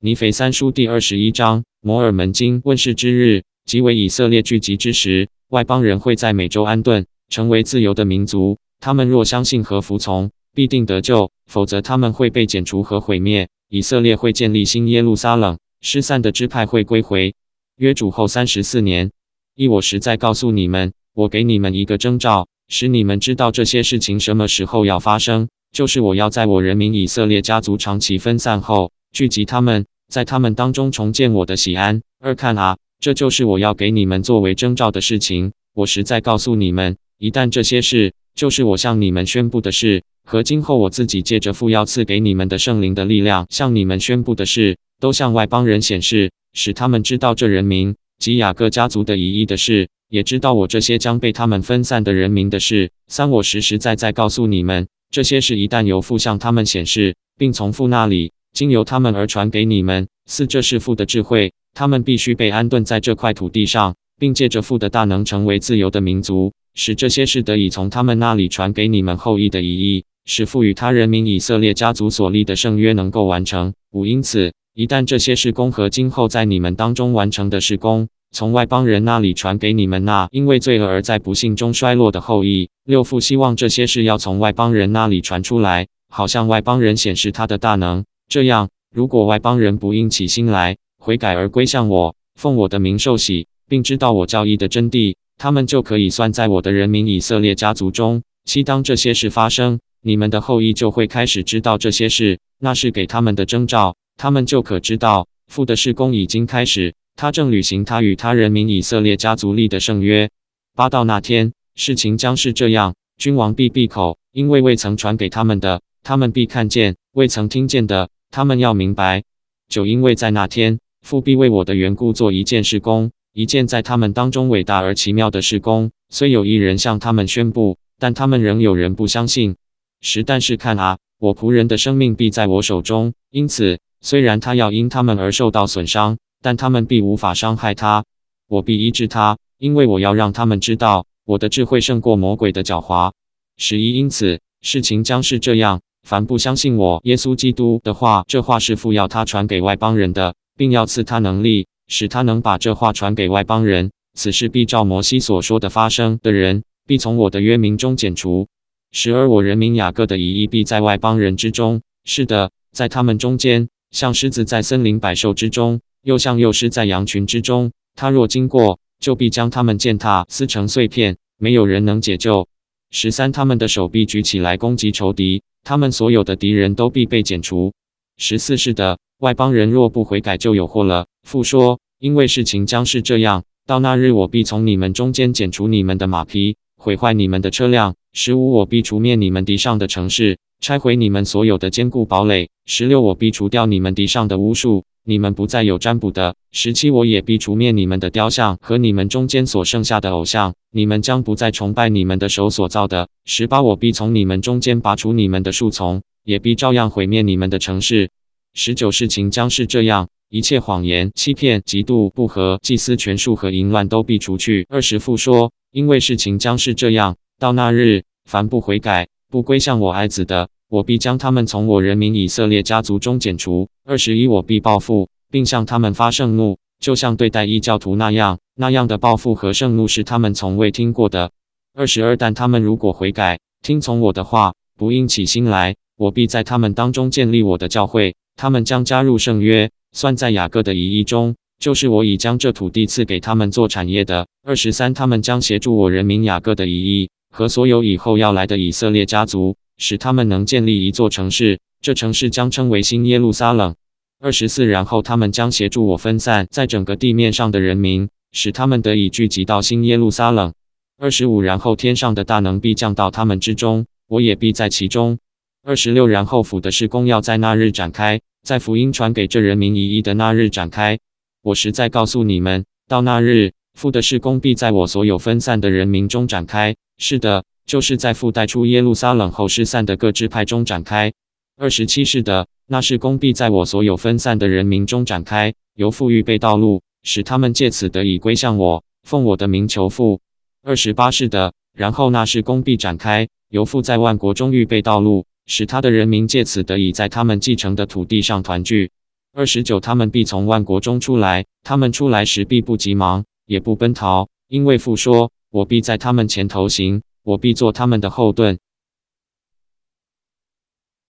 [0.00, 5.28] 尼腓三书第二十一章，摩尔门经问世之日，即为以色列聚集之时。
[5.48, 8.58] 外邦人会在美洲安顿，成为自由的民族。
[8.78, 13.48] 他们若相信和服从，必定得救；否则，他们会被剪除和毁灭。
[13.70, 17.34] 以色列会建立新耶路撒冷，失散的支派会归回。
[17.78, 19.10] 约主后三十四年，
[19.56, 28.92] 一我实在告诉你们，我给你们一个征兆，使你们知道这些事情什么时候要发生，就是我要在我人民以色列家族长期分散后。
[29.12, 32.00] 聚集他们，在他们当中重建我的喜安。
[32.20, 35.52] 二看啊，这就是我要给你们作为征兆的事情。
[35.74, 52.90] 我实在告诉你们，一旦这些事，就是我向你们宣布的事，和今后我自己借着父要赐给你们的圣灵的力量向你们宣布的事，都向外邦人显示，使他们知道这人民及雅各家族的遗裔的事，也知道我这些将被他们分散的人民的事。
[53.06, 58.32] 三，我实实在在告诉你们，这些事一旦由父向他们显示，并从父那里。
[58.58, 60.08] 经由他们而传给你们。
[60.26, 73.72] 四，这是父的智慧，他们必须被安顿在这块土地上，并借着父的大能成为自由的民族，使这些事得以从他们那里传给你们后裔的遗裔，使赋予他人民以色列家族所立的圣约能够完成。
[73.92, 88.04] 五，因此，一旦这些事工和今后在你们当中完成的事工，从外邦人那里传给你们那因为罪恶而在不幸中衰落的后裔，六父希望这些事要从外邦人那里传出来，好向外邦人显示他的大能。
[88.28, 98.22] 这样，如果外邦人不硬起心来悔改而归向我，奉我的名受洗，并知道我教义的真谛，他们就可以算在我的人民以色列家族中。
[98.44, 110.28] 期当这些事发生，你们的后裔就会开始知道这些事，那是给他们的征兆，他们就可知道父的事工已经开始，他正履行他与他人民以色列家族立的圣约。
[110.76, 118.10] 八到那天，事情将是这样：君王必闭口，因为未曾传给他们的，他们必看见；未曾听见的。
[118.30, 119.24] 他们要明白，
[119.68, 125.90] 就因为在那天，父必为我的缘故做一件事工，一件在他们当中伟大而奇妙的事工。
[126.10, 129.56] 虽有一人向他们宣布，但他们仍有人不相信。
[130.00, 138.04] 十但是看啊，我仆人的生命必在我手中，因此虽然他要因他们而受到损伤，但他们必无法伤害他。
[138.48, 143.12] 我必医治他，因为我要让他们知道我的智慧胜过魔鬼的狡猾。
[143.56, 145.80] 十一因此事情将是这样。
[146.02, 153.90] 凡不相信我耶稣基督的话，这话是父要他传给外邦人的，并要赐他能力，使他能把这话传给外邦人。
[154.14, 158.48] 此事必照摩西所说的发生的人，必从我的约名中剪除。
[158.90, 167.70] 时而我人民雅各的遗裔必在外邦人之中，是的，在他们中间，像狮子在森林百兽之中，又像幼狮在羊群之中。
[167.94, 172.48] 他若经过，就必将他们践踏撕成碎片，没有人能解救。
[172.90, 175.42] 十三，他们的手臂举起来攻击仇敌。
[175.62, 177.74] 他们所有的敌人都必被剪除。
[178.16, 181.06] 十四是的，外邦人若不悔改，就有祸了。
[181.22, 187.94] 父说，因为事情将是这样，到那日，我必从你们中间剪除你们的马匹，毁坏你们的车辆。
[188.14, 192.48] 十五，我必除灭你们敌上的城市，拆毁你们所有的坚固堡垒。
[192.64, 194.84] 十六，我必除掉你们敌上的巫术。
[195.08, 196.36] 你们不再有占卜的。
[196.52, 203.08] 十七，我也必除灭你们的雕像和你们中间所剩下的偶像，你们将不再崇拜你们的手所造的。
[203.24, 208.10] 十八，我必从你们中间拔除你们的树丛，也必照样毁灭你们的城市。
[208.52, 214.66] 十九，事情将是这样，一切谎言、欺骗、嫉妒、不和、祭司权术和淫乱都必除去。
[214.68, 220.50] 二十复说，因为事情将是这样，到那日，凡不悔改、不归向我爱子的。
[220.70, 223.66] 我必将他们从我人民以色列家族中剪除。
[223.86, 228.38] 二十一，我必报复，并向他们发盛怒，就像对待异教徒那样。
[228.54, 231.30] 那样的报复和盛怒是他们从未听过的。
[231.74, 244.26] 二十二，但他们如果悔改，听从我的话，不应起心来，我必在他们当中建立我的教会，他们将加入圣约，算在雅各的遗裔中，就是我已将这土地赐给他们做产业的。
[244.46, 249.56] 二十三，他们将协助我人民雅各的遗裔和所有以后要来的以色列家族。
[249.78, 253.74] 使他们能建立一座城市，这城市将称为新耶路撒冷。
[254.20, 260.52] 二十四，然后他们将协助我分散在整个地面上的人民，使他们得以聚集到新耶路撒冷。
[261.00, 265.16] 二十五，然后天上的大能必降到他们之中，我也必在其中。
[265.64, 270.98] 二十六，然后府的施工要在那日展开，在福音传给这人民一一的那日展开。
[271.42, 276.74] 我实在告诉你们，到那日，父的施工必在我所有分散的人民中展开。
[276.96, 277.44] 是的。
[277.68, 281.12] 就是在父带出耶路撒冷后失散的各支派中展开。
[281.58, 290.18] 二十七世的那是公必在我所有分散的人民中展开，由父预备道路，使他们借此得以归向我，奉我的名求父。
[290.62, 298.90] 二十八世的，然后那是公必展开，由父在万国中预备道路，使他的人民借此得以在他们继承的土地上团聚。
[299.36, 308.58] 二十九，他们必从万国中出来，他们出来时必不急忙，也不奔逃，因为父说：“我必在他们前头行，我必做他们的后盾。”